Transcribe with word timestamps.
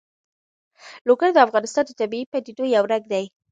لوگر 1.07 1.29
د 1.33 1.37
افغانستان 1.45 1.83
د 1.87 1.91
طبیعي 1.99 2.25
پدیدو 2.31 2.63
یو 2.75 2.83
رنګ 2.91 3.03
دی. 3.13 3.25